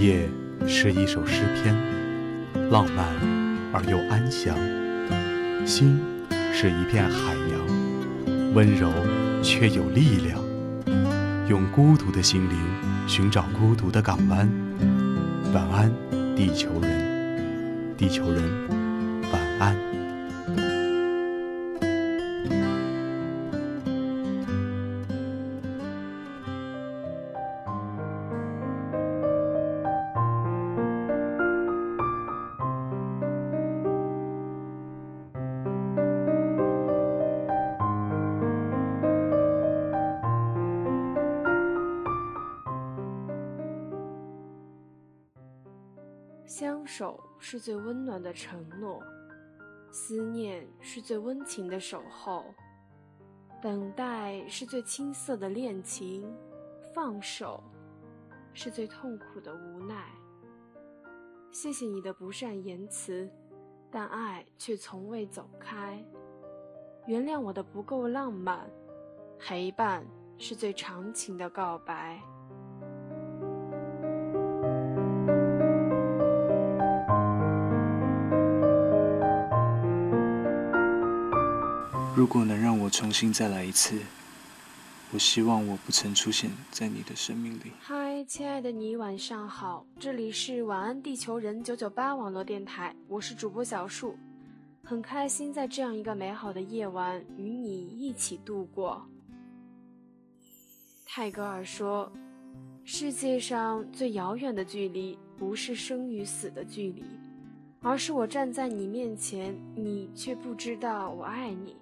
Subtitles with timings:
[0.00, 0.26] 夜
[0.66, 1.76] 是一首诗篇，
[2.70, 3.04] 浪漫
[3.70, 4.56] 而又安详；
[5.66, 6.00] 心
[6.54, 8.90] 是一片海洋，温柔
[9.42, 10.40] 却有力量。
[11.50, 12.56] 用孤独的心灵
[13.06, 14.50] 寻找孤独的港湾。
[15.52, 15.92] 晚安，
[16.34, 18.42] 地球人，地球人。
[19.30, 19.76] 晚安
[46.50, 49.00] 相守是最温暖的承诺，
[49.92, 52.44] 思念是最温情的守候，
[53.62, 56.28] 等待是最青涩的恋情，
[56.92, 57.62] 放手
[58.52, 60.10] 是最痛苦的无奈。
[61.52, 63.30] 谢谢你的不善言辞，
[63.88, 66.04] 但爱却从未走开。
[67.06, 68.68] 原谅我的不够浪漫，
[69.38, 70.04] 陪伴
[70.36, 72.20] 是最长情的告白。
[82.20, 83.98] 如果能让我重新再来一次，
[85.10, 87.72] 我希望我不曾出现在你的生命里。
[87.80, 94.18] 嗨，亲爱的你，晚上好，这里是晚安地球人九九八网络电台，我是主播小树，
[94.84, 99.02] 很开心在这样一个美好的夜晚与你一起度过。
[101.06, 102.12] 泰戈尔说
[102.84, 107.02] ：“世界上最遥远的距离，不是生与死的距离，
[107.80, 111.74] 而是我站在你面前，你却不知道我爱你。”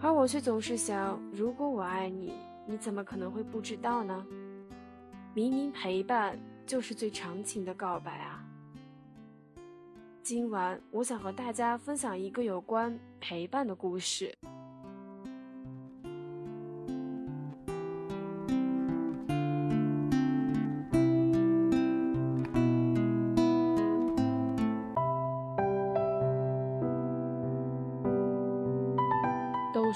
[0.00, 2.32] 而我却总是想，如果我爱你，
[2.66, 4.26] 你怎么可能会不知道呢？
[5.34, 8.44] 明明陪伴就是最长情的告白啊！
[10.22, 14.36] 今晚我想和大家分享一个有关陪伴的故事。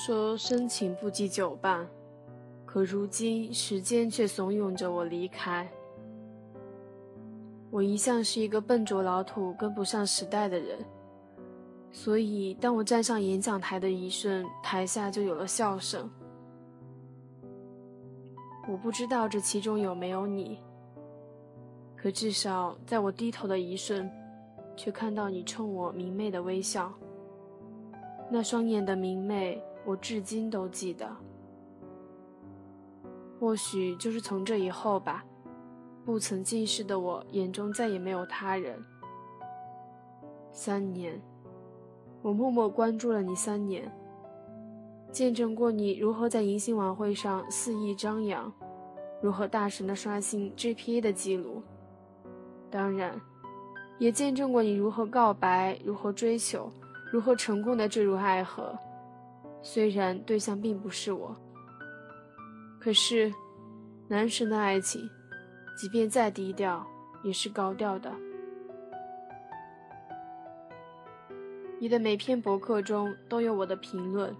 [0.00, 1.84] 说深情不及久伴，
[2.64, 5.68] 可如今时间却怂恿着我离开。
[7.68, 10.78] 我一向是一个笨拙老土、跟不上时代的人，
[11.90, 16.08] 所以当我站上演讲台的一瞬，台下就有了笑声。
[18.68, 20.60] 我不知道这其中有没有你，
[21.96, 24.08] 可至少在我低头的一瞬，
[24.76, 26.94] 却看到你冲我明媚的微笑，
[28.30, 29.60] 那双眼的明媚。
[29.88, 31.08] 我至今都记得，
[33.40, 35.24] 或许就是从这以后吧，
[36.04, 38.78] 不曾近视的我眼中再也没有他人。
[40.52, 41.18] 三年，
[42.20, 43.90] 我默默关注了你三年，
[45.10, 48.52] 见证过你如何在迎新晚会上肆意张扬，
[49.22, 51.62] 如何大神的刷新 GPA 的记录，
[52.70, 53.18] 当然，
[53.98, 56.70] 也见证过你如何告白，如何追求，
[57.10, 58.78] 如何成功的坠入爱河。
[59.60, 61.36] 虽然对象并不是我，
[62.80, 63.32] 可是，
[64.08, 65.08] 男神的爱情，
[65.76, 66.86] 即便再低调，
[67.22, 68.10] 也是高调的。
[71.80, 74.34] 你的每篇博客中都有我的评论，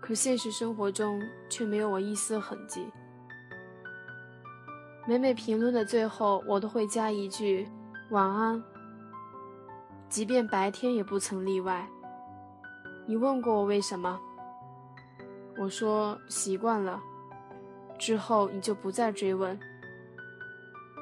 [0.00, 1.20] 可现实生活中
[1.50, 2.86] 却没有我一丝痕迹。
[5.06, 7.68] 每每评论的最后，我都会加一句
[8.10, 8.62] “晚安”，
[10.08, 11.86] 即便白天也不曾例外。
[13.06, 14.18] 你问过我为什么？
[15.58, 17.00] 我说习惯了，
[17.98, 19.58] 之后你就不再追问。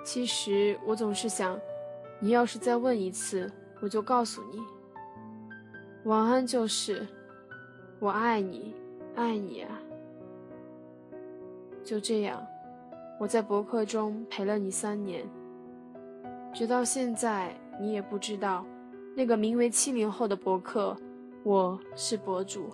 [0.04, 1.58] 其实我总是想，
[2.18, 4.60] 你要是再问一次，我就告诉你，
[6.04, 7.06] 晚安就是
[8.00, 8.74] 我爱你，
[9.14, 9.78] 爱你啊。
[11.84, 12.44] 就这样，
[13.20, 15.24] 我在博客中陪了你三年，
[16.52, 18.66] 直到现在，你也不知道
[19.16, 20.96] 那个名为七零后的博客。
[21.44, 22.70] 我是博主。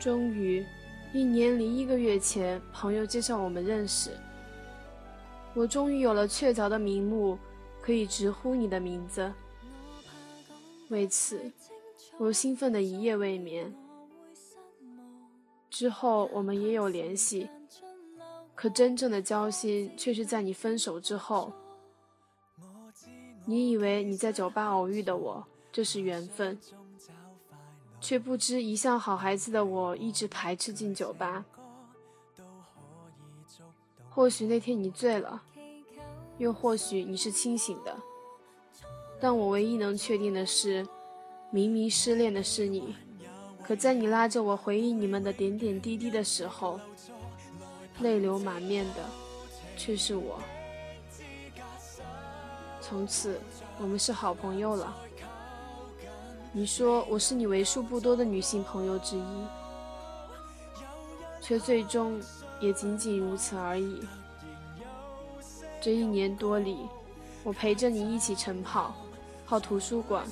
[0.00, 0.66] 终于，
[1.12, 4.10] 一年零一个月前，朋友介绍我们认识。
[5.54, 7.38] 我终于有了确凿的名目，
[7.80, 9.32] 可以直呼你的名字。
[10.88, 11.40] 为此，
[12.18, 13.72] 我兴奋的一夜未眠。
[15.70, 17.48] 之后，我们也有联系。
[18.56, 21.52] 可真正的交心却是在你分手之后。
[23.44, 26.58] 你以为你在酒吧偶遇的我，这是缘分，
[28.00, 31.44] 却不知一向好孩子的我一直排斥进酒吧。
[34.10, 35.40] 或许那天你醉了，
[36.38, 37.96] 又或许你是清醒的，
[39.20, 40.84] 但我唯一能确定的是，
[41.50, 42.96] 明明失恋的是你，
[43.62, 46.80] 可在你拉着我回忆你们的点点滴滴的时候，
[48.00, 49.04] 泪流满面的
[49.76, 50.38] 却是我。
[52.80, 53.40] 从此，
[53.80, 54.94] 我们是好朋友了。
[56.52, 59.46] 你说我是你为数不多的女性朋友之一，
[61.40, 62.20] 却最终
[62.60, 64.02] 也仅仅如此而已。
[65.82, 66.88] 这一年多里，
[67.44, 68.94] 我陪着你一起晨跑、
[69.46, 70.24] 泡图书馆、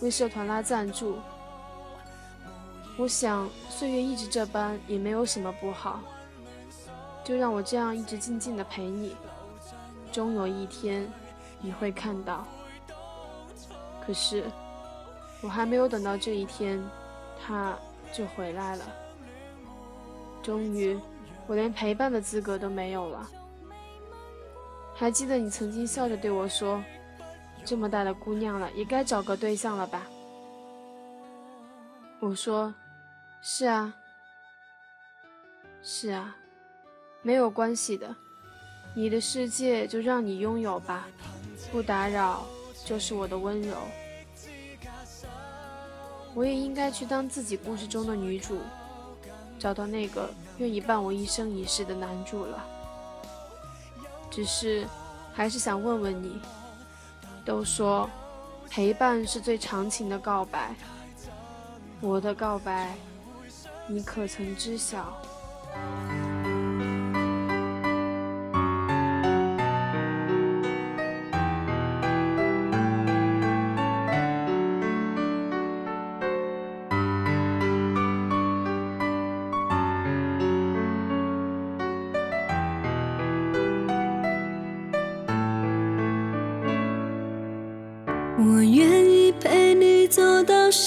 [0.00, 1.16] 为社团拉赞助。
[2.98, 6.00] 我想岁月一直这般也没有什么不好，
[7.24, 9.16] 就让我这样一直静静的陪你。
[10.12, 11.10] 终有一天，
[11.60, 12.46] 你会看到。
[14.04, 14.44] 可是。
[15.42, 16.78] 我还没有等到这一天，
[17.42, 17.74] 他
[18.12, 18.84] 就回来了。
[20.42, 21.00] 终于，
[21.46, 23.26] 我连陪伴的资格都没有了。
[24.94, 26.84] 还记得你曾经笑着对我说
[27.64, 30.06] ：“这么大的姑娘了，也该找个对象了吧？”
[32.20, 32.74] 我说
[33.40, 33.94] ：“是啊，
[35.82, 36.36] 是啊，
[37.22, 38.14] 没有关系的，
[38.94, 41.06] 你的世界就让你拥有吧，
[41.70, 42.46] 不打扰
[42.84, 43.76] 就是我的温柔。”
[46.32, 48.60] 我也应该去当自己故事中的女主，
[49.58, 52.64] 找到那个愿意伴我一生一世的男主了。
[54.30, 54.86] 只是，
[55.32, 56.40] 还是想问问你，
[57.44, 58.08] 都说
[58.70, 60.72] 陪伴是最长情的告白，
[62.00, 62.94] 我的告白，
[63.88, 65.20] 你可曾知晓？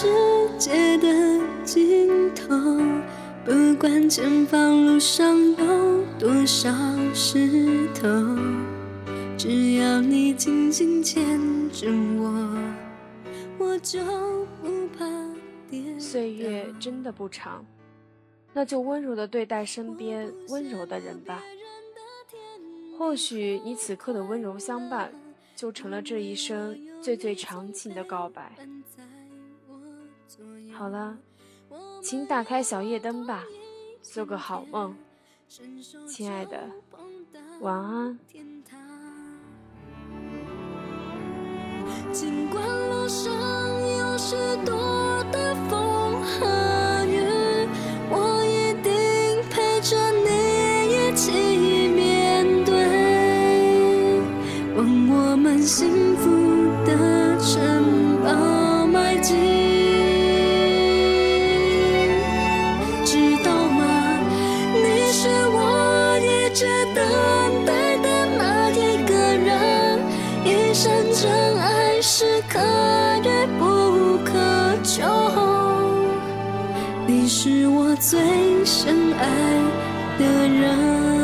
[0.03, 0.09] 世
[0.59, 1.07] 界的
[1.63, 2.49] 尽头，
[3.45, 6.69] 不管前方路上有多少
[7.13, 8.09] 石头，
[9.37, 11.39] 只要你紧紧牵
[11.71, 11.87] 着
[12.19, 12.57] 我，
[13.57, 14.03] 我就
[14.61, 15.05] 不怕
[15.69, 15.97] 跌。
[15.97, 17.65] 岁月真的不长，
[18.51, 21.41] 那就温柔的对待身边温柔的人吧。
[22.99, 25.09] 或许你此刻的温柔相伴。
[25.55, 28.51] 就成了这一生最最长情的告白。
[30.73, 31.17] 好了，
[32.01, 33.43] 请打开小夜灯吧，
[34.01, 34.95] 做个好梦，
[36.07, 36.69] 亲爱的，
[37.61, 38.19] 晚安。
[42.11, 44.35] 尽管路上有许
[44.65, 44.75] 多
[78.13, 79.25] 最深爱
[80.19, 81.22] 的人。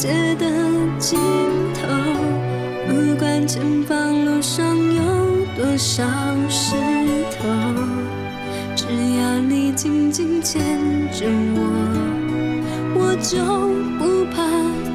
[0.00, 0.46] 街的
[0.98, 1.18] 尽
[1.74, 1.86] 头，
[2.88, 5.02] 不管前方路上有
[5.54, 6.02] 多少
[6.48, 6.74] 石
[7.38, 7.46] 头，
[8.74, 8.86] 只
[9.18, 10.62] 要你紧紧牵
[11.12, 11.60] 着我，
[12.94, 13.36] 我就
[13.98, 14.40] 不怕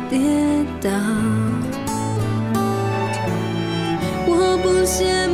[0.10, 0.90] 跌倒。
[4.28, 5.25] 我不羡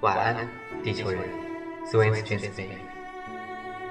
[0.00, 0.48] 晚安，
[0.82, 1.20] 地球人。
[1.92, 2.62] A n s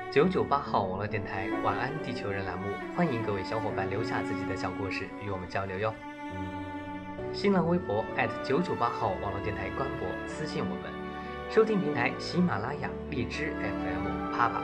[0.10, 2.64] 九九八号网络电台“晚安地球人”栏目，
[2.98, 5.94] 欢迎各位小伙伴留下自己的小故事与我们交流哟。
[7.32, 8.04] 新浪微博
[8.44, 10.92] 九九八号网络电台官博私信我们，
[11.48, 14.64] 收听平台喜马拉雅、荔枝 FM、啪啪。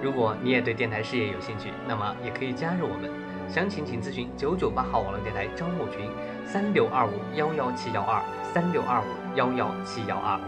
[0.00, 3.10] 如果你也对电台事业有兴趣，那么也可以加入我们，
[3.46, 6.08] 详情请咨询九九八号网络电台招募群：
[6.46, 8.22] 三六二五幺幺七幺二
[8.54, 10.40] 三六二五幺幺七幺二。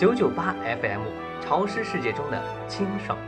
[0.00, 1.02] 九九八 FM，
[1.42, 3.18] 潮湿世界中的清爽。